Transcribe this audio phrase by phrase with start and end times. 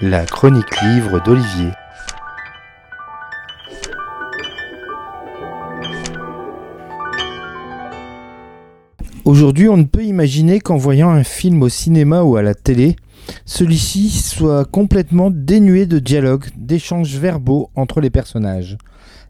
[0.00, 1.70] La chronique livre d'Olivier.
[9.24, 12.96] Aujourd'hui, on ne peut imaginer qu'en voyant un film au cinéma ou à la télé,
[13.44, 18.76] celui-ci soit complètement dénué de dialogue, d'échanges verbaux entre les personnages.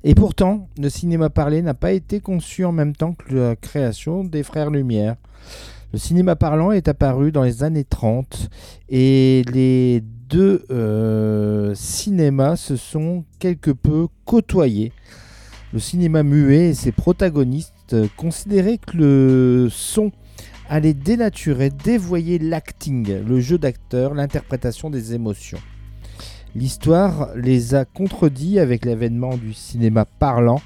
[0.04, 4.24] Et pourtant, le cinéma parlé n'a pas été conçu en même temps que la création
[4.24, 5.16] des Frères Lumière.
[5.92, 8.48] Le cinéma parlant est apparu dans les années 30
[8.88, 14.92] et les deux euh, cinémas se sont quelque peu côtoyés.
[15.74, 20.12] Le cinéma muet et ses protagonistes considéraient que le son
[20.70, 25.60] allait dénaturer, dévoyer l'acting, le jeu d'acteur, l'interprétation des émotions.
[26.54, 30.62] L'histoire les a contredits avec l'avènement du cinéma parlant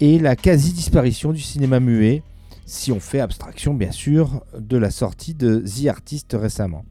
[0.00, 2.22] et la quasi-disparition du cinéma muet,
[2.68, 6.84] si on fait abstraction bien sûr de la sortie de The Artist récemment.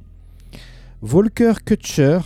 [1.01, 2.19] Volker Kutscher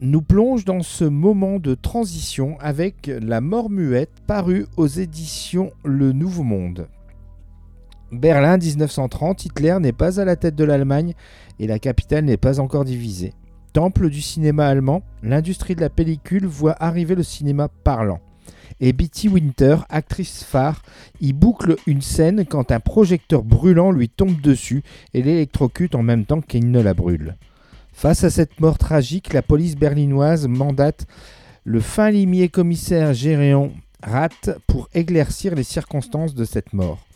[0.00, 6.10] nous plonge dans ce moment de transition avec La mort muette parue aux éditions Le
[6.10, 6.88] Nouveau Monde.
[8.10, 11.14] Berlin 1930, Hitler n'est pas à la tête de l'Allemagne
[11.60, 13.34] et la capitale n'est pas encore divisée.
[13.72, 18.20] Temple du cinéma allemand, l'industrie de la pellicule voit arriver le cinéma parlant
[18.80, 20.82] et Betty Winter, actrice phare,
[21.20, 26.24] y boucle une scène quand un projecteur brûlant lui tombe dessus et l'électrocute en même
[26.24, 27.36] temps qu'il ne la brûle.
[27.92, 31.06] Face à cette mort tragique, la police berlinoise mandate
[31.62, 37.06] le fin limier commissaire Géréon Rath pour éclaircir les circonstances de cette mort.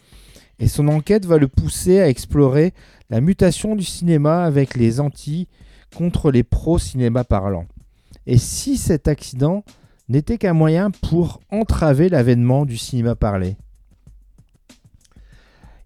[0.58, 2.72] Et son enquête va le pousser à explorer
[3.10, 5.48] la mutation du cinéma avec les anti
[5.94, 7.66] contre les pro-cinéma parlants.
[8.26, 9.64] Et si cet accident
[10.08, 13.56] n'était qu'un moyen pour entraver l'avènement du cinéma parlé.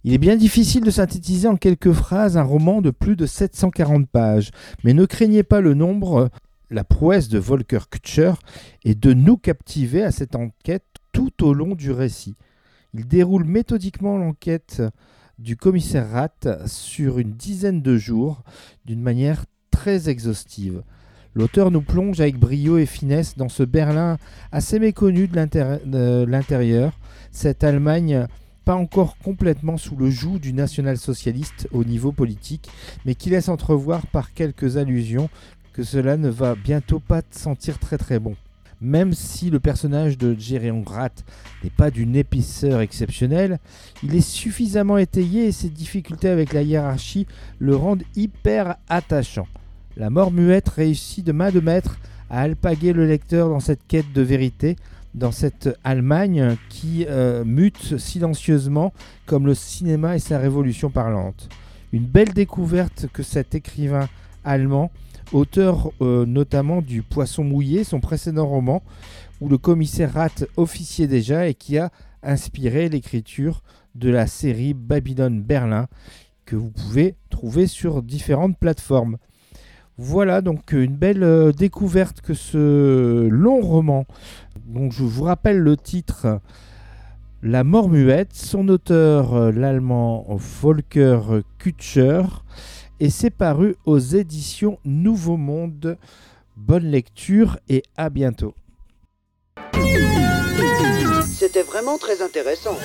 [0.04, 4.08] Il est bien difficile de synthétiser en quelques phrases un roman de plus de 740
[4.08, 4.50] pages,
[4.82, 6.30] mais ne craignez pas le nombre,
[6.72, 8.32] la prouesse de Volker Kutscher
[8.84, 12.34] est de nous captiver à cette enquête tout au long du récit.
[12.94, 14.82] Il déroule méthodiquement l'enquête
[15.38, 18.42] du commissaire Rath sur une dizaine de jours
[18.86, 20.82] d'une manière très exhaustive.
[21.34, 24.18] L'auteur nous plonge avec brio et finesse dans ce Berlin
[24.50, 26.92] assez méconnu de l'intérieur,
[27.30, 28.26] cette Allemagne
[28.66, 32.68] pas encore complètement sous le joug du national-socialiste au niveau politique,
[33.04, 35.30] mais qui laisse entrevoir par quelques allusions
[35.72, 38.36] que cela ne va bientôt pas sentir très très bon.
[38.82, 41.24] Même si le personnage de Géréon Gratt
[41.64, 43.58] n'est pas d'une épaisseur exceptionnelle,
[44.02, 47.26] il est suffisamment étayé et ses difficultés avec la hiérarchie
[47.58, 49.46] le rendent hyper attachant.
[49.96, 51.98] La mort muette réussit de main de maître
[52.30, 54.76] à alpaguer le lecteur dans cette quête de vérité,
[55.14, 58.94] dans cette Allemagne qui euh, mute silencieusement
[59.26, 61.50] comme le cinéma et sa révolution parlante.
[61.92, 64.08] Une belle découverte que cet écrivain
[64.44, 64.90] allemand,
[65.32, 68.82] auteur euh, notamment du Poisson mouillé, son précédent roman,
[69.42, 71.90] où le commissaire rate officier déjà et qui a
[72.22, 73.62] inspiré l'écriture
[73.94, 75.86] de la série Babylone Berlin
[76.46, 79.18] que vous pouvez trouver sur différentes plateformes.
[79.98, 84.06] Voilà donc une belle euh, découverte que ce long roman.
[84.66, 86.40] Donc je vous rappelle le titre
[87.42, 91.20] La mort muette, son auteur euh, l'allemand Volker
[91.58, 92.22] Kutscher
[93.00, 95.98] et c'est paru aux éditions Nouveau Monde.
[96.56, 98.54] Bonne lecture et à bientôt.
[101.26, 102.76] C'était vraiment très intéressant.